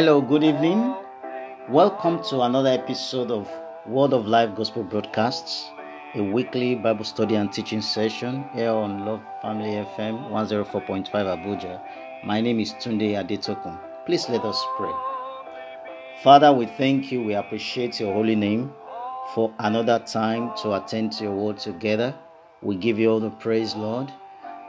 Hello, 0.00 0.22
good 0.22 0.42
evening. 0.42 0.94
Welcome 1.68 2.22
to 2.30 2.40
another 2.40 2.70
episode 2.70 3.30
of 3.30 3.46
Word 3.86 4.14
of 4.14 4.24
Life 4.26 4.54
Gospel 4.56 4.82
Broadcasts, 4.82 5.68
a 6.14 6.22
weekly 6.22 6.74
Bible 6.74 7.04
study 7.04 7.34
and 7.34 7.52
teaching 7.52 7.82
session 7.82 8.46
here 8.54 8.70
on 8.70 9.04
Love 9.04 9.20
Family 9.42 9.72
FM 9.98 10.30
104.5 10.30 11.10
Abuja. 11.12 11.82
My 12.24 12.40
name 12.40 12.60
is 12.60 12.72
Tunde 12.80 13.12
Adetokun. 13.12 13.78
Please 14.06 14.26
let 14.30 14.42
us 14.42 14.64
pray. 14.78 14.90
Father, 16.22 16.50
we 16.50 16.64
thank 16.64 17.12
you. 17.12 17.22
We 17.22 17.34
appreciate 17.34 18.00
your 18.00 18.14
holy 18.14 18.36
name 18.36 18.72
for 19.34 19.52
another 19.58 19.98
time 19.98 20.52
to 20.62 20.82
attend 20.82 21.12
to 21.18 21.24
your 21.24 21.34
word 21.34 21.58
together. 21.58 22.14
We 22.62 22.76
give 22.76 22.98
you 22.98 23.10
all 23.10 23.20
the 23.20 23.28
praise, 23.28 23.74
Lord. 23.74 24.10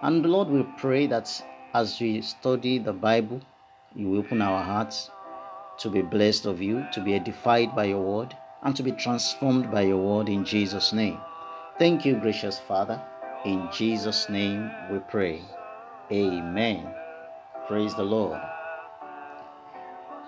And 0.02 0.26
Lord, 0.26 0.50
we 0.50 0.64
pray 0.78 1.08
that 1.08 1.42
as 1.74 2.02
we 2.02 2.22
study 2.22 2.80
the 2.80 2.92
Bible, 2.92 3.40
you 3.96 4.18
open 4.18 4.42
our 4.42 4.62
hearts 4.62 5.10
to 5.82 5.90
be 5.90 6.02
blessed 6.04 6.46
of 6.46 6.62
you, 6.62 6.86
to 6.94 7.02
be 7.02 7.16
edified 7.16 7.76
by 7.76 7.86
your 7.86 8.02
word, 8.02 8.36
and 8.62 8.76
to 8.76 8.84
be 8.84 8.92
transformed 8.92 9.72
by 9.72 9.82
your 9.82 9.98
word 9.98 10.30
in 10.30 10.46
Jesus' 10.46 10.94
name. 10.94 11.20
Thank 11.80 12.06
you, 12.06 12.18
gracious 12.18 12.60
Father. 12.60 13.02
In 13.46 13.68
Jesus' 13.74 14.30
name 14.30 14.70
we 14.92 15.00
pray. 15.00 15.42
Amen. 16.12 16.94
Praise 17.68 17.96
the 17.96 18.04
Lord. 18.04 18.40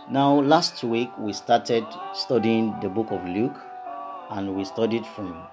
Now, 0.10 0.42
last 0.42 0.84
week 0.84 1.10
we 1.20 1.34
started 1.34 1.86
studying 2.14 2.74
the 2.82 2.90
book 2.90 3.12
of 3.12 3.24
Luke, 3.24 3.62
and 4.32 4.56
we 4.56 4.66
studied 4.66 5.06
from 5.06 5.46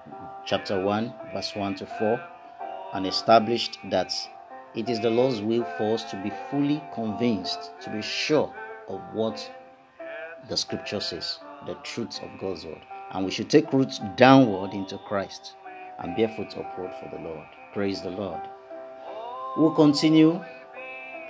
chapter 0.45 0.83
1, 0.83 1.13
verse 1.31 1.55
1 1.55 1.75
to 1.75 1.85
4, 1.85 2.19
and 2.95 3.05
established 3.05 3.77
that 3.91 4.11
it 4.73 4.89
is 4.89 4.99
the 4.99 5.11
Lord's 5.11 5.41
will 5.41 5.63
for 5.77 5.93
us 5.93 6.09
to 6.09 6.15
be 6.23 6.31
fully 6.49 6.81
convinced, 6.95 7.71
to 7.81 7.91
be 7.91 8.01
sure 8.01 8.51
of 8.89 8.99
what 9.13 9.47
the 10.49 10.57
scripture 10.57 10.99
says, 10.99 11.39
the 11.65 11.75
truths 11.83 12.19
of 12.19 12.39
God's 12.39 12.65
word. 12.65 12.81
And 13.11 13.25
we 13.25 13.31
should 13.31 13.49
take 13.49 13.73
roots 13.73 13.99
downward 14.15 14.73
into 14.73 14.97
Christ 14.97 15.55
and 15.99 16.15
bear 16.15 16.29
fruit 16.29 16.57
upward 16.57 16.91
for 16.99 17.09
the 17.09 17.21
Lord. 17.21 17.45
Praise 17.73 18.01
the 18.01 18.09
Lord. 18.09 18.41
We'll 19.57 19.71
continue 19.71 20.43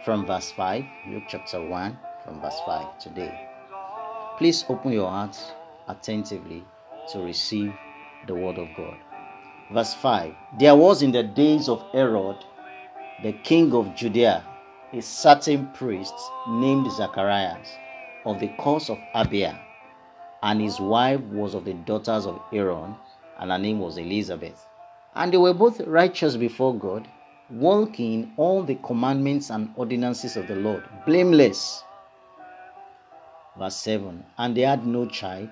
from 0.05 0.25
verse 0.25 0.51
5, 0.51 0.83
Luke 1.09 1.23
chapter 1.27 1.61
1, 1.65 1.99
from 2.23 2.41
verse 2.41 2.59
5 2.65 2.99
today. 2.99 3.47
Please 4.37 4.63
open 4.69 4.91
your 4.91 5.09
hearts 5.09 5.51
attentively 5.87 6.63
to 7.11 7.19
receive 7.19 7.73
the 8.27 8.35
word 8.35 8.57
of 8.57 8.67
God. 8.77 8.97
Verse 9.71 9.93
5 9.95 10.33
There 10.59 10.75
was 10.75 11.01
in 11.01 11.11
the 11.11 11.23
days 11.23 11.67
of 11.67 11.83
Herod, 11.91 12.37
the 13.23 13.33
king 13.33 13.73
of 13.73 13.95
Judea, 13.95 14.43
a 14.93 15.01
certain 15.01 15.67
priest 15.73 16.13
named 16.47 16.91
Zacharias 16.91 17.69
of 18.25 18.39
the 18.39 18.47
course 18.49 18.89
of 18.89 18.99
Abia, 19.15 19.57
and 20.43 20.61
his 20.61 20.79
wife 20.79 21.21
was 21.21 21.53
of 21.53 21.65
the 21.65 21.73
daughters 21.73 22.25
of 22.25 22.41
Aaron, 22.53 22.95
and 23.39 23.51
her 23.51 23.57
name 23.57 23.79
was 23.79 23.97
Elizabeth. 23.97 24.65
And 25.15 25.33
they 25.33 25.37
were 25.37 25.53
both 25.53 25.81
righteous 25.81 26.37
before 26.37 26.75
God, 26.75 27.07
walking 27.49 28.13
in 28.13 28.33
all 28.37 28.63
the 28.63 28.75
commandments 28.75 29.49
and 29.49 29.73
ordinances 29.75 30.37
of 30.37 30.47
the 30.47 30.55
Lord, 30.55 30.83
blameless. 31.05 31.83
Verse 33.57 33.75
7 33.75 34.23
And 34.37 34.55
they 34.55 34.61
had 34.61 34.85
no 34.85 35.05
child, 35.05 35.49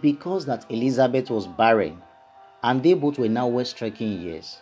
because 0.00 0.46
that 0.46 0.64
Elizabeth 0.70 1.30
was 1.30 1.46
barren, 1.46 2.00
and 2.62 2.82
they 2.82 2.94
both 2.94 3.18
were 3.18 3.28
now 3.28 3.46
well 3.46 3.64
striking 3.64 4.20
years. 4.20 4.58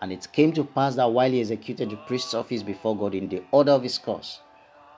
And 0.00 0.12
it 0.12 0.28
came 0.32 0.52
to 0.52 0.64
pass 0.64 0.96
that 0.96 1.10
while 1.10 1.30
he 1.30 1.40
executed 1.40 1.90
the 1.90 1.96
priest's 1.96 2.34
office 2.34 2.62
before 2.62 2.96
God 2.96 3.14
in 3.14 3.28
the 3.28 3.42
order 3.50 3.72
of 3.72 3.82
his 3.82 3.98
course, 3.98 4.40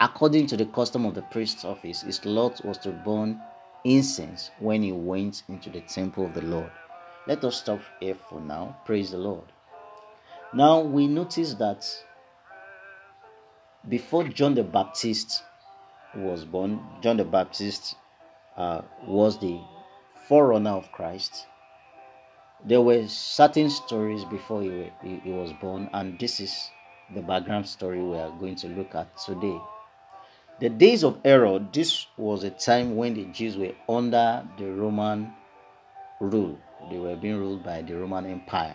according 0.00 0.46
to 0.48 0.56
the 0.56 0.66
custom 0.66 1.06
of 1.06 1.14
the 1.14 1.22
priest's 1.22 1.64
office, 1.64 2.02
his 2.02 2.24
lot 2.24 2.64
was 2.64 2.78
to 2.78 2.90
burn 2.90 3.40
incense 3.84 4.50
when 4.58 4.82
he 4.82 4.92
went 4.92 5.42
into 5.48 5.70
the 5.70 5.80
temple 5.80 6.26
of 6.26 6.34
the 6.34 6.42
Lord. 6.42 6.70
Let 7.26 7.44
us 7.44 7.56
stop 7.56 7.80
here 8.00 8.16
for 8.28 8.40
now. 8.40 8.76
Praise 8.84 9.10
the 9.10 9.18
Lord. 9.18 9.44
Now 10.52 10.80
we 10.80 11.06
notice 11.06 11.54
that 11.54 11.86
before 13.88 14.24
John 14.24 14.54
the 14.54 14.64
Baptist 14.64 15.42
was 16.14 16.44
born, 16.44 16.80
John 17.02 17.16
the 17.16 17.24
Baptist 17.24 17.94
uh, 18.56 18.82
was 19.06 19.38
the 19.38 19.60
forerunner 20.28 20.70
of 20.70 20.90
Christ. 20.92 21.46
There 22.64 22.80
were 22.80 23.06
certain 23.06 23.70
stories 23.70 24.24
before 24.24 24.62
he, 24.62 24.90
he, 25.02 25.20
he 25.24 25.30
was 25.30 25.52
born, 25.60 25.88
and 25.92 26.18
this 26.18 26.40
is 26.40 26.70
the 27.14 27.22
background 27.22 27.68
story 27.68 28.02
we 28.02 28.16
are 28.16 28.30
going 28.30 28.56
to 28.56 28.68
look 28.68 28.94
at 28.94 29.16
today. 29.18 29.58
The 30.58 30.70
days 30.70 31.04
of 31.04 31.20
Herod, 31.22 31.70
this 31.74 32.06
was 32.16 32.42
a 32.42 32.48
time 32.48 32.96
when 32.96 33.12
the 33.12 33.26
Jews 33.26 33.58
were 33.58 33.74
under 33.90 34.42
the 34.56 34.64
Roman 34.72 35.34
rule. 36.18 36.58
They 36.90 36.98
were 36.98 37.14
being 37.14 37.36
ruled 37.36 37.62
by 37.62 37.82
the 37.82 37.94
Roman 37.94 38.24
Empire. 38.24 38.74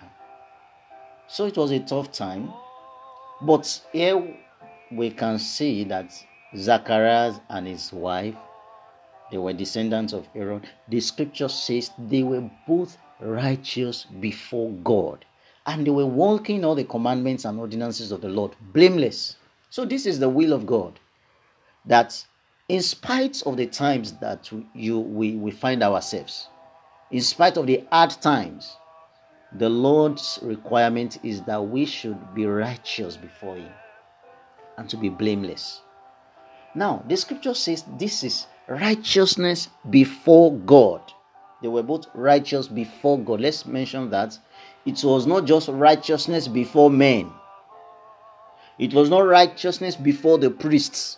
So 1.28 1.46
it 1.46 1.58
was 1.58 1.72
a 1.72 1.80
tough 1.80 2.12
time. 2.12 2.54
But 3.42 3.82
here 3.92 4.38
we 4.92 5.10
can 5.10 5.40
see 5.40 5.84
that 5.86 6.14
Zacharias 6.56 7.40
and 7.50 7.66
his 7.66 7.92
wife, 7.92 8.36
they 9.32 9.40
were 9.40 9.54
descendants 9.54 10.14
of 10.14 10.28
Aaron. 10.36 10.62
The 10.88 11.00
scripture 11.00 11.48
says 11.48 11.90
they 11.98 12.22
were 12.22 12.48
both 12.68 12.96
righteous 13.20 14.06
before 14.20 14.70
God. 14.84 15.26
And 15.66 15.88
they 15.88 15.92
were 15.92 16.06
walking 16.06 16.64
all 16.64 16.76
the 16.76 16.84
commandments 16.84 17.44
and 17.44 17.60
ordinances 17.60 18.12
of 18.12 18.22
the 18.22 18.30
Lord, 18.30 18.56
blameless. 18.72 19.38
So 19.72 19.84
this 19.84 20.06
is 20.06 20.20
the 20.20 20.30
will 20.30 20.54
of 20.54 20.68
God 20.68 21.00
that 21.86 22.26
in 22.70 22.82
spite 22.82 23.42
of 23.46 23.58
the 23.58 23.68
times 23.68 24.14
that 24.14 24.50
you 24.74 25.00
we, 25.00 25.36
we 25.36 25.52
find 25.52 25.84
ourselves, 25.84 26.48
in 27.12 27.22
spite 27.22 27.58
of 27.58 27.68
the 27.68 27.86
hard 27.92 28.12
times, 28.22 28.78
the 29.54 29.70
Lord's 29.70 30.40
requirement 30.42 31.20
is 31.24 31.42
that 31.44 31.62
we 31.62 31.86
should 31.86 32.34
be 32.34 32.46
righteous 32.46 33.18
before 33.18 33.58
Him 33.58 33.72
and 34.78 34.90
to 34.90 34.98
be 34.98 35.10
blameless. 35.10 35.82
Now, 36.74 37.04
the 37.08 37.18
scripture 37.18 37.54
says 37.54 37.84
this 38.00 38.24
is 38.24 38.48
righteousness 38.68 39.68
before 39.90 40.54
God. 40.54 41.02
They 41.62 41.68
were 41.68 41.84
both 41.84 42.08
righteous 42.14 42.68
before 42.68 43.20
God. 43.20 43.42
Let's 43.42 43.66
mention 43.66 44.10
that 44.12 44.38
it 44.86 45.04
was 45.04 45.28
not 45.28 45.46
just 45.46 45.68
righteousness 45.68 46.48
before 46.48 46.90
men, 46.90 47.30
it 48.80 48.94
was 48.94 49.10
not 49.10 49.20
righteousness 49.20 49.96
before 49.96 50.38
the 50.38 50.50
priests, 50.50 51.18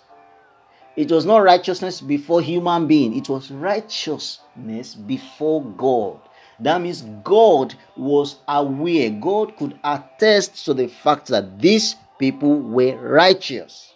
it 0.96 1.12
was 1.12 1.26
not 1.26 1.38
righteousness 1.40 2.02
before 2.02 2.42
human 2.42 2.88
being, 2.88 3.16
it 3.16 3.30
was 3.30 3.52
righteousness 3.52 4.96
before 4.96 5.64
God. 5.64 6.20
That 6.60 6.82
means 6.82 7.02
God 7.24 7.76
was 7.98 8.38
aware, 8.48 9.10
God 9.10 9.58
could 9.58 9.80
attest 9.84 10.66
to 10.66 10.74
the 10.74 10.88
fact 10.88 11.28
that 11.28 11.60
these 11.60 11.96
people 12.20 12.60
were 12.60 12.96
righteous. 12.98 13.94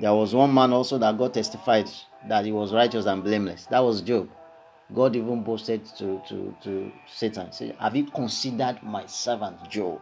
There 0.00 0.14
was 0.14 0.34
one 0.34 0.54
man 0.54 0.72
also 0.72 0.96
that 0.98 1.18
God 1.18 1.34
testified 1.34 1.90
that 2.28 2.44
he 2.44 2.52
was 2.52 2.72
righteous 2.72 3.06
and 3.06 3.22
blameless. 3.22 3.66
That 3.66 3.80
was 3.80 4.00
Job. 4.00 4.28
God 4.94 5.16
even 5.16 5.42
boasted 5.42 5.84
to, 5.98 6.22
to, 6.28 6.54
to 6.62 6.92
Satan, 7.06 7.52
say, 7.52 7.74
Have 7.78 7.94
you 7.94 8.06
considered 8.06 8.78
my 8.82 9.04
servant 9.06 9.68
Job? 9.68 10.00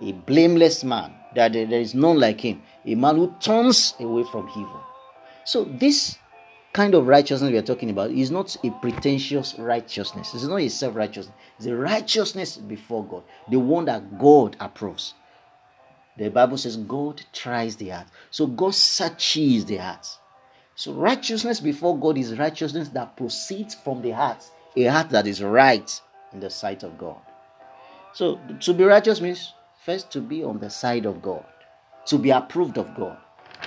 A 0.00 0.12
blameless 0.12 0.84
man, 0.84 1.12
that 1.34 1.52
there 1.52 1.72
is 1.72 1.94
none 1.94 2.18
like 2.20 2.40
him, 2.40 2.62
a 2.86 2.94
man 2.94 3.16
who 3.16 3.34
turns 3.40 3.94
away 3.98 4.24
from 4.30 4.48
evil. 4.50 4.80
So, 5.44 5.64
this 5.64 6.18
kind 6.72 6.94
of 6.94 7.06
righteousness 7.06 7.50
we 7.50 7.58
are 7.58 7.62
talking 7.62 7.90
about 7.90 8.10
is 8.10 8.30
not 8.30 8.56
a 8.64 8.70
pretentious 8.70 9.58
righteousness. 9.58 10.32
It's 10.34 10.44
not 10.44 10.60
a 10.60 10.68
self 10.68 10.94
righteousness. 10.94 11.34
It's 11.56 11.66
a 11.66 11.74
righteousness 11.74 12.56
before 12.56 13.04
God, 13.04 13.24
the 13.50 13.58
one 13.58 13.86
that 13.86 14.18
God 14.18 14.56
approves. 14.60 15.14
The 16.16 16.30
Bible 16.30 16.58
says 16.58 16.76
God 16.76 17.22
tries 17.32 17.76
the 17.76 17.90
heart. 17.90 18.08
So 18.30 18.46
God 18.46 18.74
searches 18.74 19.64
the 19.64 19.76
heart. 19.76 20.06
So 20.74 20.92
righteousness 20.92 21.60
before 21.60 21.98
God 21.98 22.18
is 22.18 22.38
righteousness 22.38 22.88
that 22.90 23.16
proceeds 23.16 23.74
from 23.74 24.02
the 24.02 24.10
heart, 24.10 24.44
a 24.76 24.84
heart 24.84 25.10
that 25.10 25.26
is 25.26 25.42
right 25.42 26.00
in 26.32 26.40
the 26.40 26.50
sight 26.50 26.82
of 26.82 26.98
God. 26.98 27.20
So 28.12 28.38
to 28.60 28.74
be 28.74 28.84
righteous 28.84 29.20
means 29.20 29.54
first 29.84 30.10
to 30.12 30.20
be 30.20 30.42
on 30.42 30.58
the 30.58 30.70
side 30.70 31.06
of 31.06 31.22
God, 31.22 31.44
to 32.06 32.18
be 32.18 32.30
approved 32.30 32.78
of 32.78 32.94
God. 32.94 33.16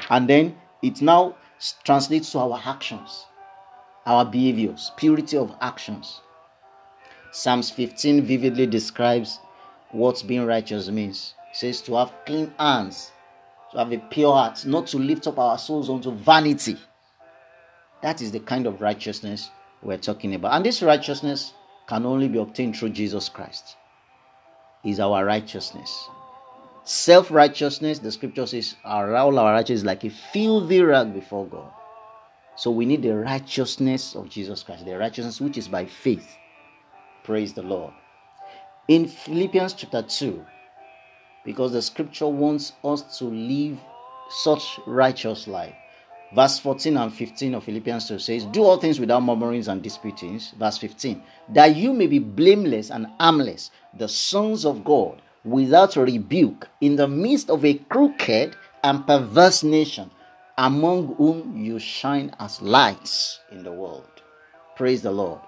And 0.09 0.27
then 0.27 0.55
it 0.81 1.01
now 1.01 1.35
translates 1.83 2.31
to 2.31 2.39
our 2.39 2.61
actions, 2.65 3.25
our 4.05 4.25
behaviors, 4.25 4.91
purity 4.97 5.37
of 5.37 5.55
actions. 5.61 6.21
Psalms 7.31 7.69
15 7.69 8.23
vividly 8.23 8.67
describes 8.67 9.39
what 9.91 10.23
being 10.27 10.45
righteous 10.45 10.89
means. 10.89 11.33
It 11.51 11.57
says 11.57 11.81
to 11.83 11.95
have 11.95 12.13
clean 12.25 12.53
hands, 12.59 13.11
to 13.71 13.77
have 13.77 13.91
a 13.91 13.97
pure 13.97 14.33
heart, 14.33 14.65
not 14.65 14.87
to 14.87 14.97
lift 14.97 15.27
up 15.27 15.39
our 15.39 15.57
souls 15.57 15.89
unto 15.89 16.11
vanity. 16.11 16.77
That 18.01 18.21
is 18.21 18.31
the 18.31 18.39
kind 18.39 18.67
of 18.67 18.81
righteousness 18.81 19.49
we're 19.81 19.97
talking 19.97 20.35
about. 20.35 20.53
And 20.55 20.65
this 20.65 20.81
righteousness 20.81 21.53
can 21.87 22.05
only 22.05 22.27
be 22.27 22.39
obtained 22.39 22.75
through 22.75 22.89
Jesus 22.89 23.29
Christ. 23.29 23.75
Is 24.83 24.99
our 24.99 25.25
righteousness. 25.25 26.09
self 26.83 27.31
righteousness, 27.31 27.99
the 27.99 28.11
scripture 28.11 28.45
says, 28.47 28.75
our, 28.85 29.15
all 29.15 29.37
our 29.39 29.53
righteousness 29.53 29.81
is 29.81 29.85
like 29.85 30.03
a 30.03 30.09
filthy 30.09 30.81
rag 30.81 31.13
before 31.13 31.47
God. 31.47 31.71
So 32.55 32.71
we 32.71 32.85
need 32.85 33.03
the 33.03 33.15
righteousness 33.15 34.15
of 34.15 34.29
Jesus 34.29 34.63
Christ, 34.63 34.85
the 34.85 34.97
righteousness 34.97 35.41
which 35.41 35.57
is 35.57 35.67
by 35.67 35.85
faith. 35.85 36.35
Praise 37.23 37.53
the 37.53 37.63
Lord. 37.63 37.93
In 38.87 39.07
Philippians 39.07 39.73
chapter 39.73 40.01
2, 40.03 40.45
because 41.45 41.71
the 41.73 41.81
scripture 41.81 42.27
wants 42.27 42.73
us 42.83 43.19
to 43.19 43.25
live 43.25 43.79
such 44.29 44.79
righteous 44.87 45.47
life. 45.47 45.75
Verse 46.33 46.59
14 46.59 46.95
and 46.95 47.13
15 47.13 47.55
of 47.55 47.63
Philippians 47.65 48.07
2 48.07 48.19
says, 48.19 48.45
Do 48.45 48.63
all 48.63 48.77
things 48.77 48.99
without 48.99 49.21
murmurings 49.21 49.67
and 49.67 49.83
disputings. 49.83 50.53
Verse 50.57 50.77
15, 50.77 51.21
that 51.49 51.75
you 51.75 51.91
may 51.91 52.07
be 52.07 52.19
blameless 52.19 52.89
and 52.89 53.07
harmless, 53.19 53.69
the 53.97 54.07
sons 54.07 54.65
of 54.65 54.85
God, 54.85 55.21
without 55.43 55.97
rebuke, 55.97 56.69
in 56.79 56.95
the 56.95 57.07
midst 57.07 57.49
of 57.49 57.65
a 57.65 57.73
crooked 57.73 58.55
and 58.83 59.05
perverse 59.05 59.63
nation, 59.63 60.09
among 60.57 61.15
whom 61.15 61.57
you 61.57 61.79
shine 61.79 62.33
as 62.39 62.61
lights 62.61 63.41
in 63.51 63.63
the 63.63 63.71
world. 63.71 64.07
Praise 64.77 65.01
the 65.01 65.11
Lord. 65.11 65.41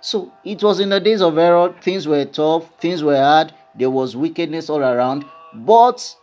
So 0.00 0.30
it 0.44 0.62
was 0.62 0.78
in 0.78 0.90
the 0.90 1.00
days 1.00 1.22
of 1.22 1.36
Herod, 1.36 1.82
things 1.82 2.06
were 2.06 2.24
tough, 2.26 2.70
things 2.80 3.02
were 3.02 3.16
hard, 3.16 3.54
there 3.74 3.90
was 3.90 4.14
wickedness 4.14 4.68
all 4.68 4.82
around, 4.82 5.24
but 5.54 6.14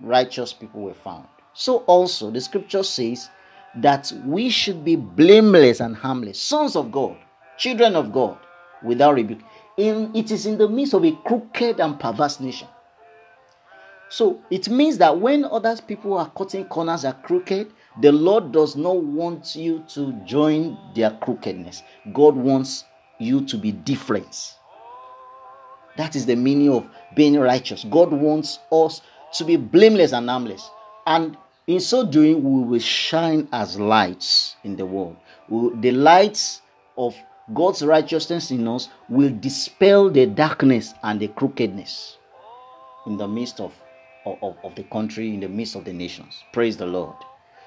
righteous 0.00 0.54
people 0.54 0.80
were 0.82 0.94
found. 0.94 1.28
So 1.56 1.78
also 1.86 2.30
the 2.30 2.40
scripture 2.40 2.82
says 2.82 3.30
that 3.76 4.12
we 4.24 4.50
should 4.50 4.84
be 4.84 4.94
blameless 4.94 5.80
and 5.80 5.96
harmless, 5.96 6.38
sons 6.38 6.76
of 6.76 6.92
God, 6.92 7.16
children 7.56 7.96
of 7.96 8.12
God, 8.12 8.38
without 8.84 9.14
rebuke. 9.14 9.40
In, 9.78 10.14
it 10.14 10.30
is 10.30 10.44
in 10.44 10.58
the 10.58 10.68
midst 10.68 10.92
of 10.92 11.04
a 11.04 11.12
crooked 11.24 11.80
and 11.80 11.98
perverse 11.98 12.40
nation. 12.40 12.68
So 14.08 14.40
it 14.50 14.68
means 14.68 14.98
that 14.98 15.18
when 15.18 15.44
other 15.46 15.76
people 15.86 16.16
are 16.18 16.30
cutting 16.36 16.66
corners 16.66 17.04
are 17.04 17.14
crooked, 17.14 17.72
the 18.00 18.12
Lord 18.12 18.52
does 18.52 18.76
not 18.76 19.02
want 19.02 19.56
you 19.56 19.82
to 19.94 20.12
join 20.24 20.78
their 20.94 21.10
crookedness. 21.22 21.82
God 22.12 22.36
wants 22.36 22.84
you 23.18 23.44
to 23.46 23.56
be 23.56 23.72
different. 23.72 24.54
That 25.96 26.14
is 26.14 26.26
the 26.26 26.36
meaning 26.36 26.70
of 26.70 26.86
being 27.14 27.38
righteous. 27.38 27.84
God 27.84 28.12
wants 28.12 28.58
us 28.70 29.00
to 29.34 29.44
be 29.44 29.56
blameless 29.56 30.12
and 30.12 30.28
harmless. 30.28 30.70
And 31.06 31.36
in 31.66 31.80
so 31.80 32.06
doing, 32.06 32.42
we 32.42 32.64
will 32.64 32.80
shine 32.80 33.48
as 33.52 33.78
lights 33.78 34.56
in 34.64 34.76
the 34.76 34.86
world. 34.86 35.16
The 35.48 35.92
lights 35.92 36.62
of 36.96 37.16
God's 37.52 37.84
righteousness 37.84 38.50
in 38.50 38.66
us 38.66 38.88
will 39.08 39.30
dispel 39.40 40.10
the 40.10 40.26
darkness 40.26 40.94
and 41.02 41.20
the 41.20 41.28
crookedness 41.28 42.18
in 43.06 43.16
the 43.16 43.28
midst 43.28 43.60
of, 43.60 43.72
of, 44.24 44.56
of 44.62 44.74
the 44.74 44.82
country, 44.84 45.32
in 45.32 45.40
the 45.40 45.48
midst 45.48 45.76
of 45.76 45.84
the 45.84 45.92
nations. 45.92 46.42
Praise 46.52 46.76
the 46.76 46.86
Lord. 46.86 47.14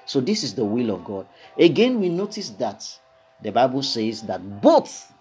So, 0.06 0.20
this 0.20 0.42
is 0.42 0.54
the 0.54 0.64
will 0.64 0.90
of 0.90 1.04
God. 1.04 1.26
Again, 1.58 2.00
we 2.00 2.08
notice 2.08 2.50
that 2.50 2.86
the 3.42 3.52
Bible 3.52 3.82
says 3.82 4.22
that 4.22 4.60
both 4.60 5.12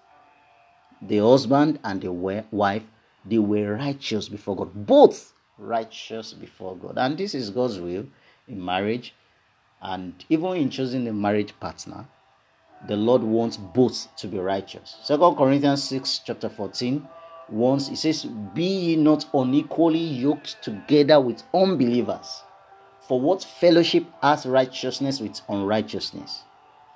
the 1.01 1.19
husband 1.19 1.79
and 1.83 2.01
the 2.01 2.11
wife 2.11 2.83
they 3.25 3.37
were 3.37 3.75
righteous 3.75 4.29
before 4.29 4.55
God. 4.55 4.71
Both 4.73 5.33
righteous 5.57 6.33
before 6.33 6.75
God. 6.75 6.97
And 6.97 7.17
this 7.17 7.35
is 7.35 7.49
God's 7.49 7.79
will 7.79 8.05
in 8.49 8.63
marriage 8.63 9.13
and 9.81 10.13
even 10.29 10.53
in 10.57 10.69
choosing 10.69 11.07
a 11.07 11.13
marriage 11.13 11.57
partner. 11.59 12.05
The 12.87 12.95
Lord 12.95 13.23
wants 13.23 13.57
both 13.57 14.07
to 14.17 14.27
be 14.27 14.39
righteous. 14.39 14.97
Second 15.03 15.35
Corinthians 15.35 15.83
6, 15.83 16.21
chapter 16.25 16.49
14, 16.49 17.07
once 17.49 17.89
it 17.89 17.97
says, 17.97 18.25
Be 18.53 18.63
ye 18.63 18.95
not 18.95 19.25
unequally 19.33 19.99
yoked 19.99 20.61
together 20.63 21.19
with 21.19 21.43
unbelievers. 21.53 22.43
For 23.07 23.19
what 23.19 23.43
fellowship 23.43 24.05
has 24.21 24.45
righteousness 24.45 25.19
with 25.19 25.41
unrighteousness? 25.49 26.43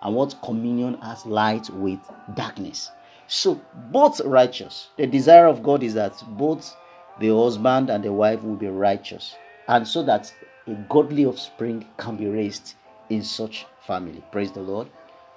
And 0.02 0.16
what 0.16 0.36
communion 0.44 0.96
has 1.02 1.26
light 1.26 1.70
with 1.70 2.00
darkness? 2.36 2.92
So, 3.28 3.60
both 3.90 4.22
righteous. 4.22 4.90
The 4.98 5.08
desire 5.08 5.48
of 5.48 5.64
God 5.64 5.82
is 5.82 5.94
that 5.96 6.22
both 6.38 6.76
the 7.20 7.36
husband 7.36 7.90
and 7.90 8.04
the 8.04 8.12
wife 8.12 8.44
will 8.44 8.56
be 8.56 8.68
righteous, 8.68 9.36
and 9.68 9.88
so 9.88 10.04
that 10.04 10.34
a 10.68 10.74
godly 10.90 11.26
offspring 11.26 11.86
can 11.98 12.16
be 12.16 12.28
raised 12.28 12.76
in 13.10 13.24
such 13.24 13.66
family. 13.86 14.24
Praise 14.32 14.52
the 14.52 14.62
Lord. 14.62 14.88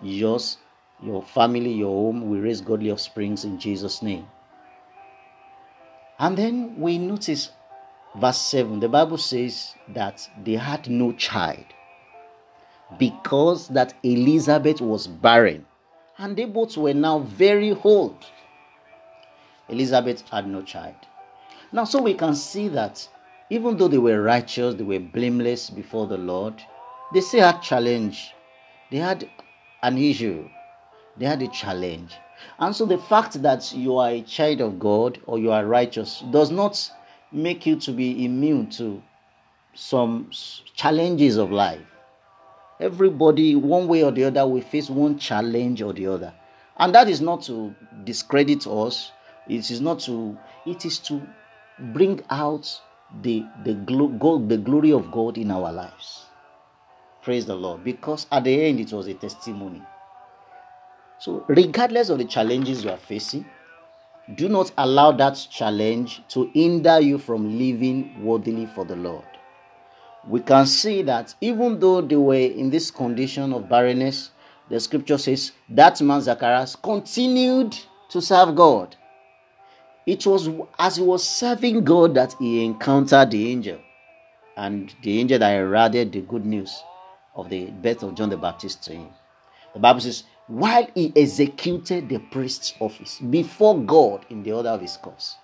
Yours, 0.02 0.58
your 1.02 1.22
family, 1.22 1.72
your 1.72 1.90
home 1.90 2.30
will 2.30 2.40
raise 2.40 2.60
godly 2.60 2.90
offsprings 2.90 3.44
in 3.44 3.58
Jesus' 3.58 4.02
name. 4.02 4.26
And 6.18 6.36
then 6.36 6.78
we 6.78 6.98
notice 6.98 7.50
verse 8.18 8.40
7 8.40 8.80
the 8.80 8.88
bible 8.88 9.18
says 9.18 9.74
that 9.88 10.26
they 10.42 10.54
had 10.54 10.88
no 10.88 11.12
child 11.12 11.64
because 12.98 13.68
that 13.68 13.92
elizabeth 14.02 14.80
was 14.80 15.06
barren 15.06 15.66
and 16.18 16.36
they 16.36 16.44
both 16.44 16.76
were 16.76 16.94
now 16.94 17.18
very 17.18 17.72
old. 17.84 18.16
Elizabeth 19.68 20.26
had 20.30 20.48
no 20.48 20.62
child. 20.62 20.94
Now, 21.72 21.84
so 21.84 22.00
we 22.00 22.14
can 22.14 22.34
see 22.34 22.68
that 22.68 23.06
even 23.50 23.76
though 23.76 23.88
they 23.88 23.98
were 23.98 24.22
righteous, 24.22 24.74
they 24.74 24.84
were 24.84 25.00
blameless 25.00 25.70
before 25.70 26.06
the 26.06 26.16
Lord, 26.16 26.54
they 27.12 27.20
still 27.20 27.44
had 27.44 27.60
challenge. 27.62 28.32
They 28.90 28.98
had 28.98 29.28
an 29.82 29.98
issue. 29.98 30.48
They 31.16 31.26
had 31.26 31.42
a 31.42 31.48
challenge. 31.48 32.14
And 32.58 32.74
so 32.74 32.84
the 32.84 32.98
fact 32.98 33.40
that 33.42 33.72
you 33.72 33.96
are 33.96 34.10
a 34.10 34.22
child 34.22 34.60
of 34.60 34.78
God 34.78 35.20
or 35.26 35.38
you 35.38 35.52
are 35.52 35.64
righteous 35.64 36.22
does 36.30 36.50
not 36.50 36.90
make 37.32 37.66
you 37.66 37.76
to 37.76 37.92
be 37.92 38.24
immune 38.24 38.68
to 38.70 39.02
some 39.74 40.30
challenges 40.74 41.36
of 41.36 41.50
life. 41.50 41.80
Everybody, 42.80 43.54
one 43.54 43.88
way 43.88 44.02
or 44.02 44.10
the 44.10 44.24
other, 44.24 44.46
will 44.46 44.60
face 44.60 44.90
one 44.90 45.18
challenge 45.18 45.80
or 45.80 45.92
the 45.92 46.06
other. 46.08 46.34
And 46.78 46.94
that 46.94 47.08
is 47.08 47.20
not 47.20 47.42
to 47.44 47.74
discredit 48.04 48.66
us. 48.66 49.12
It 49.48 49.70
is 49.70 49.80
not 49.80 50.00
to, 50.00 50.36
it 50.66 50.84
is 50.84 50.98
to 51.00 51.26
bring 51.78 52.22
out 52.28 52.80
the, 53.22 53.44
the, 53.64 53.74
glo- 53.74 54.38
the 54.46 54.58
glory 54.58 54.92
of 54.92 55.10
God 55.10 55.38
in 55.38 55.50
our 55.50 55.72
lives. 55.72 56.26
Praise 57.22 57.46
the 57.46 57.54
Lord. 57.56 57.84
Because 57.84 58.26
at 58.32 58.44
the 58.44 58.64
end, 58.64 58.80
it 58.80 58.92
was 58.92 59.06
a 59.08 59.14
testimony. 59.14 59.82
So, 61.18 61.44
regardless 61.48 62.10
of 62.10 62.18
the 62.18 62.24
challenges 62.24 62.84
you 62.84 62.90
are 62.90 62.98
facing, 62.98 63.46
do 64.36 64.48
not 64.48 64.72
allow 64.78 65.12
that 65.12 65.34
challenge 65.50 66.22
to 66.28 66.50
hinder 66.54 67.00
you 67.00 67.18
from 67.18 67.58
living 67.58 68.22
worthily 68.24 68.66
for 68.66 68.84
the 68.84 68.96
Lord 68.96 69.24
we 70.28 70.40
can 70.40 70.66
see 70.66 71.02
that 71.02 71.34
even 71.40 71.78
though 71.78 72.00
they 72.00 72.16
were 72.16 72.34
in 72.34 72.70
this 72.70 72.90
condition 72.90 73.52
of 73.52 73.68
barrenness, 73.68 74.30
the 74.68 74.80
scripture 74.80 75.18
says 75.18 75.52
that 75.68 76.00
man 76.00 76.20
Zacharias 76.20 76.76
continued 76.76 77.76
to 78.10 78.20
serve 78.20 78.56
God. 78.56 78.96
It 80.06 80.24
was 80.24 80.48
as 80.78 80.96
he 80.96 81.02
was 81.02 81.28
serving 81.28 81.82
God 81.82 82.14
that 82.14 82.34
he 82.38 82.64
encountered 82.64 83.32
the 83.32 83.50
angel, 83.50 83.80
and 84.56 84.94
the 85.02 85.18
angel 85.18 85.40
that 85.40 85.50
heralded 85.50 86.12
the 86.12 86.20
good 86.20 86.46
news 86.46 86.80
of 87.34 87.50
the 87.50 87.66
birth 87.66 88.04
of 88.04 88.14
John 88.14 88.30
the 88.30 88.36
Baptist 88.36 88.84
to 88.84 88.92
him. 88.92 89.08
The 89.74 89.80
Bible 89.80 90.00
says, 90.00 90.22
while 90.46 90.86
he 90.94 91.12
executed 91.16 92.08
the 92.08 92.20
priest's 92.30 92.72
office 92.78 93.18
before 93.18 93.78
God 93.78 94.24
in 94.30 94.44
the 94.44 94.52
order 94.52 94.68
of 94.68 94.80
his 94.80 94.96
course, 94.96 95.34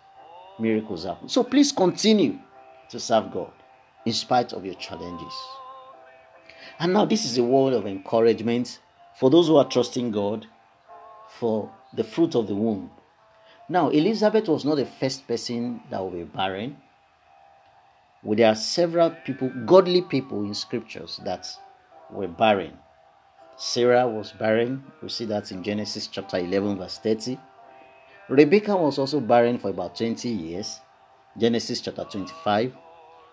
miracles 0.61 1.05
happened. 1.05 1.31
So 1.31 1.43
please 1.43 1.73
continue 1.73 2.39
to 2.89 3.01
serve 3.01 3.33
God 3.33 3.51
in 4.07 4.13
spite 4.13 4.53
of 4.53 4.65
your 4.65 4.75
challenges. 4.75 5.35
And 6.79 6.93
now, 6.93 7.05
this 7.05 7.25
is 7.25 7.37
a 7.37 7.43
word 7.43 7.75
of 7.75 7.87
encouragement 7.87 8.79
for 9.19 9.29
those 9.29 9.49
who 9.49 9.57
are 9.57 9.69
trusting 9.69 10.13
God 10.13 10.47
for 11.29 11.71
the 11.93 12.05
fruit 12.05 12.35
of 12.35 12.47
the 12.47 12.55
womb. 12.55 12.91
Now, 13.73 13.89
Elizabeth 13.89 14.49
was 14.49 14.67
not 14.67 14.75
the 14.75 14.85
first 14.85 15.27
person 15.27 15.81
that 15.89 15.99
will 15.99 16.11
be 16.11 16.25
barren. 16.25 16.77
Well, 18.23 18.37
there 18.37 18.51
are 18.51 18.55
several 18.55 19.09
people, 19.25 19.51
godly 19.65 20.03
people 20.03 20.45
in 20.45 20.53
scriptures 20.53 21.19
that 21.25 21.49
were 22.11 22.29
barren. 22.29 22.77
Sarah 23.57 24.07
was 24.07 24.33
barren. 24.33 24.85
We 25.01 25.09
see 25.09 25.25
that 25.25 25.51
in 25.53 25.63
Genesis 25.63 26.07
chapter 26.07 26.37
11, 26.37 26.77
verse 26.77 26.99
30. 26.99 27.39
Rebecca 28.29 28.77
was 28.77 28.99
also 28.99 29.21
barren 29.21 29.59
for 29.59 29.71
about 29.71 29.97
20 29.97 30.29
years. 30.29 30.79
Genesis 31.39 31.81
chapter 31.81 32.05
25. 32.05 32.75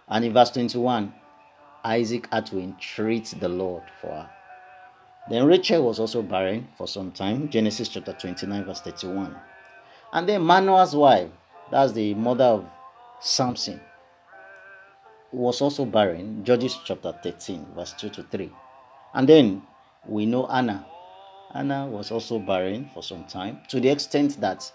And 0.08 0.24
in 0.24 0.31
verse 0.31 0.51
21, 0.51 1.13
Isaac 1.84 2.29
had 2.31 2.46
to 2.46 2.60
entreat 2.60 3.34
the 3.41 3.50
Lord 3.50 3.84
for 4.00 4.12
her. 4.12 4.29
Then 5.29 5.46
Rachel 5.48 5.84
was 5.84 6.00
also 6.00 6.22
barren 6.22 6.69
for 6.77 6.88
some 6.88 7.12
time. 7.12 7.50
Genesis 7.50 7.89
chapter 7.89 8.13
29, 8.13 8.63
verse 8.63 8.79
31. 8.79 9.36
And 10.11 10.27
then 10.27 10.41
Manoah's 10.41 10.95
wife, 10.95 11.29
that's 11.71 11.91
the 11.93 12.13
mother 12.15 12.45
of 12.45 12.65
Samson, 13.19 13.79
was 15.31 15.61
also 15.61 15.85
barren. 15.85 16.43
Judges 16.43 16.77
chapter 16.83 17.13
13, 17.23 17.67
verse 17.75 17.93
2 17.93 18.09
to 18.09 18.23
3. 18.23 18.51
And 19.13 19.29
then 19.29 19.63
we 20.07 20.25
know 20.25 20.47
Anna. 20.47 20.85
Anna 21.53 21.87
was 21.87 22.11
also 22.11 22.39
barren 22.39 22.89
for 22.93 23.03
some 23.03 23.23
time 23.25 23.59
to 23.69 23.79
the 23.79 23.89
extent 23.89 24.39
that 24.41 24.71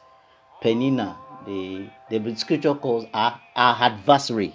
Penina, 0.62 1.16
the, 1.46 1.88
the 2.10 2.36
scripture 2.36 2.74
calls 2.74 3.04
her, 3.12 3.40
her 3.56 3.76
adversary, 3.80 4.54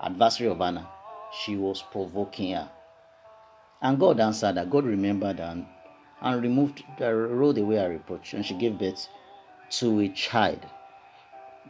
adversary 0.00 0.48
of 0.48 0.60
Anna, 0.60 0.88
she 1.44 1.56
was 1.56 1.82
provoking 1.90 2.54
her. 2.54 2.70
And 3.80 3.98
God 3.98 4.20
answered 4.20 4.56
her. 4.56 4.64
God 4.64 4.84
remembered 4.84 5.38
her 5.38 5.44
and, 5.44 5.66
and 6.20 6.42
removed, 6.42 6.82
uh, 7.00 7.12
rolled 7.12 7.58
away 7.58 7.76
her 7.76 7.90
reproach. 7.90 8.34
And 8.34 8.44
she 8.44 8.54
gave 8.54 8.78
birth 8.78 9.08
to 9.78 10.00
a 10.00 10.08
child 10.08 10.60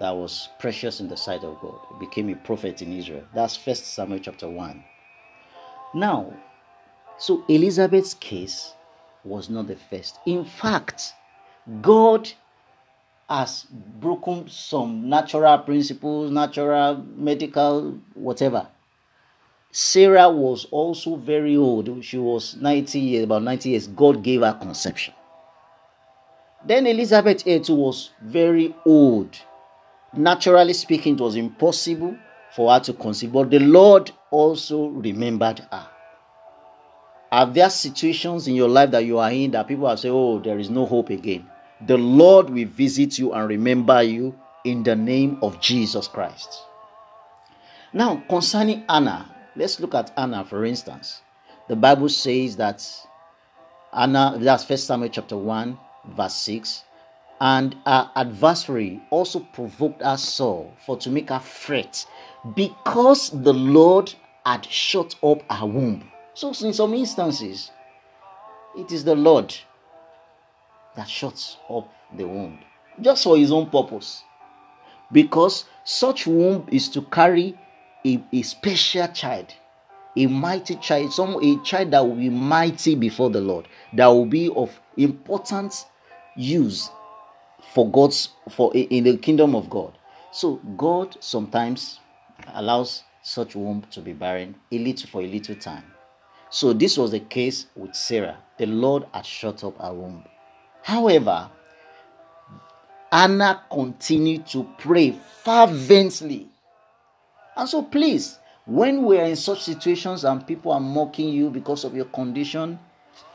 that 0.00 0.10
was 0.10 0.48
precious 0.58 1.00
in 1.00 1.08
the 1.08 1.16
sight 1.16 1.44
of 1.44 1.60
God. 1.60 1.78
He 1.92 2.06
became 2.06 2.28
a 2.28 2.36
prophet 2.36 2.82
in 2.82 2.92
Israel. 2.92 3.24
That's 3.34 3.56
First 3.56 3.94
Samuel 3.94 4.18
chapter 4.18 4.48
1. 4.48 4.84
Now, 5.94 6.32
so 7.18 7.44
Elizabeth's 7.48 8.14
case 8.14 8.74
was 9.24 9.48
not 9.48 9.68
the 9.68 9.76
first. 9.76 10.18
In 10.26 10.44
fact, 10.44 11.12
God 11.80 12.30
has 13.28 13.66
broken 13.70 14.48
some 14.48 15.08
natural 15.08 15.58
principles, 15.58 16.30
natural, 16.30 17.04
medical, 17.16 17.98
whatever. 18.14 18.66
Sarah 19.70 20.30
was 20.30 20.66
also 20.70 21.16
very 21.16 21.56
old. 21.56 22.04
She 22.04 22.18
was 22.18 22.56
90 22.56 22.98
years, 22.98 23.24
about 23.24 23.42
90 23.42 23.70
years. 23.70 23.86
God 23.88 24.22
gave 24.22 24.42
her 24.42 24.52
conception. 24.52 25.14
Then 26.66 26.86
Elizabeth 26.86 27.44
too 27.44 27.74
was 27.74 28.10
very 28.22 28.74
old. 28.86 29.36
Naturally 30.14 30.72
speaking, 30.72 31.14
it 31.14 31.20
was 31.20 31.36
impossible 31.36 32.16
for 32.54 32.72
her 32.72 32.80
to 32.80 32.92
conceive, 32.92 33.32
but 33.32 33.50
the 33.50 33.58
Lord 33.58 34.12
also 34.30 34.86
remembered 34.88 35.60
her. 35.70 35.88
Are 37.32 37.46
there 37.46 37.68
situations 37.68 38.46
in 38.46 38.54
your 38.54 38.68
life 38.68 38.92
that 38.92 39.04
you 39.04 39.18
are 39.18 39.30
in 39.30 39.50
that 39.50 39.66
people 39.66 39.88
have 39.88 39.98
said, 39.98 40.12
Oh, 40.12 40.38
there 40.38 40.58
is 40.58 40.70
no 40.70 40.86
hope 40.86 41.10
again? 41.10 41.44
The 41.84 41.98
Lord 41.98 42.48
will 42.48 42.68
visit 42.68 43.18
you 43.18 43.32
and 43.32 43.48
remember 43.48 44.02
you 44.02 44.38
in 44.64 44.84
the 44.84 44.94
name 44.94 45.38
of 45.42 45.60
Jesus 45.60 46.06
Christ. 46.06 46.62
Now, 47.92 48.22
concerning 48.28 48.84
Anna, 48.88 49.34
let's 49.56 49.80
look 49.80 49.94
at 49.94 50.12
Anna 50.16 50.44
for 50.44 50.64
instance. 50.64 51.22
The 51.68 51.76
Bible 51.76 52.08
says 52.08 52.56
that 52.56 52.88
Anna, 53.92 54.36
that's 54.38 54.64
First 54.64 54.86
Samuel 54.86 55.10
chapter 55.10 55.36
1, 55.36 55.78
verse 56.16 56.34
6. 56.34 56.84
And 57.40 57.76
her 57.84 58.10
adversary 58.14 59.02
also 59.10 59.40
provoked 59.40 60.02
her 60.02 60.16
sore 60.16 60.72
for 60.86 60.96
to 60.98 61.10
make 61.10 61.30
her 61.30 61.40
fret 61.40 62.06
because 62.54 63.30
the 63.30 63.52
Lord 63.52 64.14
had 64.46 64.64
shut 64.66 65.16
up 65.22 65.42
her 65.50 65.66
womb. 65.66 66.10
So, 66.34 66.48
in 66.48 66.72
some 66.72 66.94
instances, 66.94 67.70
it 68.76 68.92
is 68.92 69.04
the 69.04 69.14
Lord 69.14 69.54
that 70.96 71.08
shuts 71.08 71.58
up 71.68 71.92
the 72.16 72.26
womb 72.26 72.58
just 73.00 73.24
for 73.24 73.36
his 73.36 73.52
own 73.52 73.68
purpose. 73.70 74.22
Because 75.12 75.64
such 75.84 76.26
womb 76.26 76.66
is 76.70 76.88
to 76.90 77.02
carry 77.02 77.58
a, 78.04 78.22
a 78.32 78.42
special 78.42 79.08
child, 79.08 79.54
a 80.16 80.26
mighty 80.26 80.76
child, 80.76 81.12
some 81.12 81.36
a 81.42 81.62
child 81.62 81.90
that 81.90 82.06
will 82.06 82.16
be 82.16 82.30
mighty 82.30 82.94
before 82.94 83.30
the 83.30 83.40
Lord, 83.40 83.68
that 83.92 84.06
will 84.06 84.26
be 84.26 84.48
of 84.50 84.78
important 84.96 85.86
use 86.36 86.90
for 87.72 87.90
God's 87.90 88.30
for 88.50 88.74
in 88.74 89.04
the 89.04 89.16
kingdom 89.16 89.54
of 89.54 89.70
God. 89.70 89.96
So 90.32 90.56
God 90.76 91.16
sometimes 91.20 92.00
allows 92.54 93.04
such 93.22 93.54
womb 93.56 93.82
to 93.90 94.00
be 94.00 94.12
barren 94.12 94.54
a 94.70 94.78
little 94.78 95.08
for 95.08 95.22
a 95.22 95.26
little 95.26 95.54
time. 95.54 95.84
So 96.50 96.72
this 96.72 96.98
was 96.98 97.10
the 97.10 97.20
case 97.20 97.66
with 97.74 97.94
Sarah. 97.94 98.38
The 98.58 98.66
Lord 98.66 99.04
had 99.12 99.26
shut 99.26 99.64
up 99.64 99.80
her 99.80 99.92
womb. 99.92 100.24
However, 100.82 101.50
Anna 103.10 103.62
continued 103.70 104.46
to 104.48 104.68
pray 104.78 105.18
fervently. 105.42 106.48
And 107.56 107.68
so, 107.68 107.82
please, 107.82 108.38
when 108.66 109.04
we 109.04 109.18
are 109.18 109.24
in 109.24 109.36
such 109.36 109.62
situations 109.62 110.24
and 110.24 110.46
people 110.46 110.72
are 110.72 110.80
mocking 110.80 111.28
you 111.28 111.50
because 111.50 111.84
of 111.84 111.94
your 111.94 112.06
condition, 112.06 112.78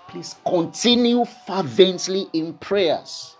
please 0.09 0.35
continue 0.45 1.23
fervently 1.47 2.27
in 2.33 2.53
prayers 2.55 3.35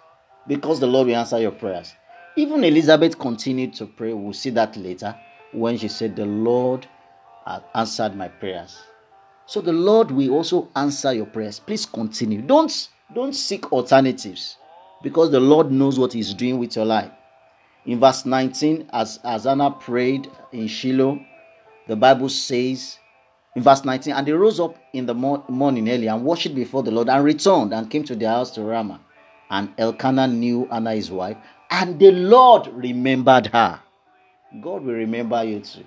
because 0.48 0.80
the 0.80 0.88
Lord 0.88 1.08
will 1.08 1.16
answer 1.16 1.40
your 1.40 1.52
prayers. 1.52 1.94
Even 2.38 2.64
Elizabeth 2.64 3.18
continued 3.18 3.74
to 3.74 3.86
pray. 3.86 4.14
We'll 4.14 4.34
see 4.34 4.52
that 4.52 4.78
later 4.78 5.16
when 5.52 5.78
she 5.78 5.88
said, 5.88 6.16
The 6.16 6.26
Lord 6.26 6.88
answered 7.74 8.16
my 8.16 8.28
prayers. 8.28 8.78
So 9.46 9.62
the 9.62 9.74
Lord 9.74 10.12
will 10.12 10.32
also 10.32 10.70
answer 10.76 11.12
your 11.12 11.26
prayers. 11.26 11.60
Please 11.60 11.86
continue. 11.86 12.42
Don't 12.42 12.90
don't 13.16 13.34
seek 13.34 13.72
alternatives 13.74 14.58
because 15.02 15.32
the 15.32 15.40
Lord 15.40 15.72
knows 15.72 15.98
what 15.98 16.14
He's 16.14 16.34
doing 16.36 16.60
with 16.60 16.76
your 16.76 16.86
life. 16.86 17.12
In 17.86 18.00
verse 18.00 18.26
19, 18.26 18.90
as, 18.94 19.20
as 19.24 19.48
Anna 19.48 19.72
prayed 19.72 20.30
in 20.52 20.68
Shiloh, 20.68 21.20
the 21.88 21.96
Bible 21.96 22.30
says, 22.30 23.00
in 23.60 23.63
verse 23.63 23.84
19, 23.84 24.13
and 24.13 24.25
they 24.25 24.32
rose 24.32 24.58
up 24.62 24.78
in 24.94 25.06
the 25.06 25.13
morning 25.13 25.89
early 25.89 26.08
and 26.08 26.24
worshipped 26.24 26.56
before 26.56 26.82
the 26.82 26.92
Lord 26.92 27.10
and 27.10 27.25
returned 27.25 27.74
and 27.74 27.92
came 27.92 28.06
to 28.06 28.16
their 28.16 28.30
house 28.30 28.51
to 28.51 28.63
Ramah. 28.63 29.01
And 29.50 29.74
Elkanah 29.78 30.28
knew 30.28 30.66
Anna 30.72 30.96
his 30.96 31.12
wife, 31.12 31.36
and 31.70 32.00
the 32.00 32.12
Lord 32.12 32.68
remembered 32.68 33.48
her. 33.48 33.82
God 34.62 34.84
will 34.84 34.94
remember 34.94 35.44
you 35.44 35.60
too, 35.60 35.84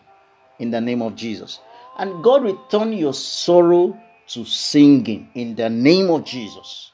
in 0.59 0.71
the 0.71 0.83
name 0.83 1.01
of 1.01 1.17
Jesus. 1.17 1.61
And 1.99 2.23
God 2.23 2.45
will 2.45 2.59
turn 2.69 2.93
your 2.93 3.15
sorrow 3.15 3.99
to 4.29 4.45
singing 4.45 5.31
in 5.35 5.55
the 5.55 5.71
name 5.71 6.11
of 6.11 6.25
Jesus. 6.25 6.93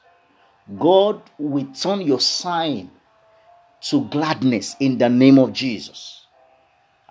God 0.77 1.21
will 1.37 1.67
turn 1.73 2.01
your 2.01 2.21
sign 2.21 2.89
to 3.81 4.05
gladness 4.05 4.77
in 4.79 4.97
the 4.97 5.09
name 5.09 5.39
of 5.39 5.51
Jesus. 5.51 6.27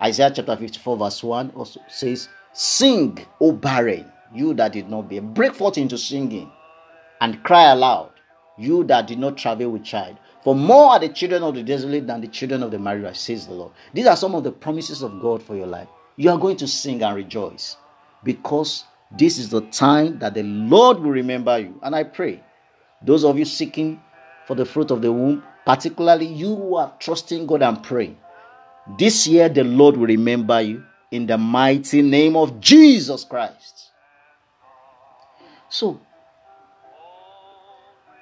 Isaiah 0.00 0.32
chapter 0.34 0.56
54, 0.56 0.96
verse 0.96 1.22
1 1.22 1.50
also 1.50 1.80
says, 1.88 2.28
Sing, 2.60 3.16
O 3.40 3.52
barren, 3.52 4.10
you 4.34 4.52
that 4.54 4.72
did 4.72 4.90
not 4.90 5.08
bear, 5.08 5.20
break 5.20 5.54
forth 5.54 5.78
into 5.78 5.96
singing 5.96 6.50
and 7.20 7.40
cry 7.44 7.70
aloud, 7.70 8.10
you 8.58 8.82
that 8.82 9.06
did 9.06 9.20
not 9.20 9.36
travel 9.36 9.70
with 9.70 9.84
child. 9.84 10.16
For 10.42 10.56
more 10.56 10.90
are 10.90 10.98
the 10.98 11.08
children 11.08 11.44
of 11.44 11.54
the 11.54 11.62
desolate 11.62 12.08
than 12.08 12.20
the 12.20 12.26
children 12.26 12.64
of 12.64 12.72
the 12.72 12.78
married, 12.80 13.14
says 13.14 13.46
the 13.46 13.54
Lord. 13.54 13.70
These 13.94 14.08
are 14.08 14.16
some 14.16 14.34
of 14.34 14.42
the 14.42 14.50
promises 14.50 15.02
of 15.02 15.20
God 15.22 15.40
for 15.40 15.54
your 15.54 15.68
life. 15.68 15.86
You 16.16 16.30
are 16.30 16.36
going 16.36 16.56
to 16.56 16.66
sing 16.66 17.00
and 17.00 17.14
rejoice 17.14 17.76
because 18.24 18.86
this 19.16 19.38
is 19.38 19.50
the 19.50 19.60
time 19.60 20.18
that 20.18 20.34
the 20.34 20.42
Lord 20.42 20.98
will 20.98 21.12
remember 21.12 21.60
you. 21.60 21.78
And 21.84 21.94
I 21.94 22.02
pray 22.02 22.42
those 23.06 23.24
of 23.24 23.38
you 23.38 23.44
seeking 23.44 24.02
for 24.48 24.56
the 24.56 24.64
fruit 24.64 24.90
of 24.90 25.00
the 25.00 25.12
womb, 25.12 25.44
particularly 25.64 26.26
you 26.26 26.56
who 26.56 26.74
are 26.74 26.92
trusting 26.98 27.46
God 27.46 27.62
and 27.62 27.80
praying, 27.84 28.16
this 28.98 29.28
year 29.28 29.48
the 29.48 29.62
Lord 29.62 29.96
will 29.96 30.08
remember 30.08 30.60
you 30.60 30.82
in 31.10 31.26
the 31.26 31.38
mighty 31.38 32.02
name 32.02 32.36
of 32.36 32.60
Jesus 32.60 33.24
Christ. 33.24 33.90
So, 35.68 36.00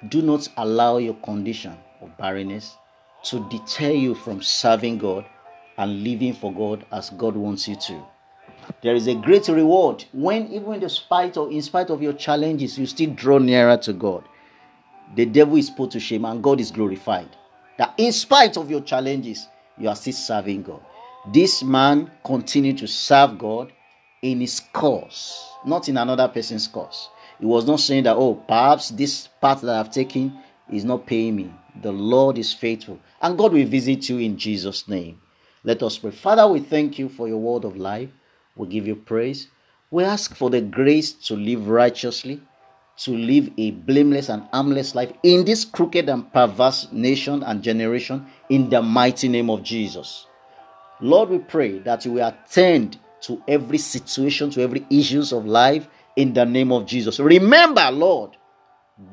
do 0.09 0.21
not 0.21 0.47
allow 0.57 0.97
your 0.97 1.15
condition 1.15 1.77
of 2.01 2.15
barrenness 2.17 2.75
to 3.25 3.47
deter 3.49 3.91
you 3.91 4.15
from 4.15 4.41
serving 4.41 4.99
God 4.99 5.25
and 5.77 6.03
living 6.03 6.33
for 6.33 6.53
God 6.53 6.85
as 6.91 7.09
God 7.11 7.35
wants 7.35 7.67
you 7.67 7.75
to. 7.75 8.03
There 8.81 8.95
is 8.95 9.07
a 9.07 9.15
great 9.15 9.47
reward 9.47 10.05
when, 10.11 10.47
even 10.51 10.81
in 10.81 10.89
spite 10.89 11.37
of, 11.37 11.51
in 11.51 11.61
spite 11.61 11.89
of 11.89 12.01
your 12.01 12.13
challenges, 12.13 12.77
you 12.77 12.85
still 12.85 13.11
draw 13.11 13.37
nearer 13.37 13.77
to 13.77 13.93
God 13.93 14.23
the 15.15 15.25
devil 15.25 15.55
is 15.55 15.69
put 15.69 15.91
to 15.91 15.99
shame 15.99 16.25
and 16.25 16.43
God 16.43 16.59
is 16.59 16.71
glorified. 16.71 17.29
That 17.77 17.93
in 17.97 18.11
spite 18.11 18.57
of 18.57 18.69
your 18.69 18.81
challenges, 18.81 19.47
you 19.77 19.87
are 19.89 19.95
still 19.95 20.13
serving 20.13 20.63
God. 20.63 20.81
This 21.25 21.63
man 21.63 22.11
continued 22.23 22.77
to 22.79 22.87
serve 22.87 23.37
God 23.37 23.73
in 24.21 24.39
his 24.39 24.61
cause, 24.73 25.49
not 25.65 25.89
in 25.89 25.97
another 25.97 26.27
person's 26.27 26.67
cause. 26.67 27.09
He 27.39 27.45
was 27.45 27.65
not 27.65 27.79
saying 27.79 28.03
that, 28.03 28.15
oh, 28.15 28.35
perhaps 28.35 28.89
this 28.89 29.27
path 29.41 29.61
that 29.61 29.75
I've 29.75 29.91
taken 29.91 30.37
is 30.71 30.85
not 30.85 31.05
paying 31.05 31.35
me. 31.35 31.53
The 31.81 31.91
Lord 31.91 32.37
is 32.37 32.53
faithful, 32.53 32.99
and 33.21 33.37
God 33.37 33.53
will 33.53 33.67
visit 33.67 34.09
you 34.09 34.19
in 34.19 34.37
Jesus' 34.37 34.87
name. 34.87 35.21
Let 35.63 35.83
us 35.83 35.97
pray. 35.97 36.11
Father, 36.11 36.47
we 36.47 36.59
thank 36.59 36.97
you 36.97 37.09
for 37.09 37.27
your 37.27 37.39
word 37.39 37.65
of 37.65 37.77
life. 37.77 38.09
We 38.55 38.67
give 38.67 38.87
you 38.87 38.95
praise. 38.95 39.47
We 39.91 40.03
ask 40.03 40.35
for 40.35 40.49
the 40.49 40.61
grace 40.61 41.13
to 41.13 41.35
live 41.35 41.67
righteously 41.67 42.41
to 42.97 43.15
live 43.15 43.49
a 43.57 43.71
blameless 43.71 44.29
and 44.29 44.43
harmless 44.51 44.95
life 44.95 45.13
in 45.23 45.45
this 45.45 45.63
crooked 45.63 46.09
and 46.09 46.31
perverse 46.33 46.87
nation 46.91 47.43
and 47.43 47.61
generation 47.61 48.25
in 48.49 48.69
the 48.69 48.81
mighty 48.81 49.27
name 49.27 49.49
of 49.49 49.63
Jesus. 49.63 50.25
Lord, 50.99 51.29
we 51.29 51.39
pray 51.39 51.79
that 51.79 52.05
you 52.05 52.13
will 52.13 52.27
attend 52.27 52.97
to 53.21 53.41
every 53.47 53.77
situation, 53.77 54.49
to 54.51 54.61
every 54.61 54.85
issues 54.89 55.31
of 55.31 55.45
life 55.45 55.87
in 56.15 56.33
the 56.33 56.45
name 56.45 56.71
of 56.71 56.85
Jesus. 56.85 57.19
Remember, 57.19 57.89
Lord, 57.91 58.31